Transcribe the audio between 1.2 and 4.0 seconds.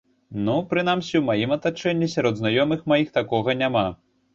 у маім атачэнні, сярод знаёмых маіх такога няма.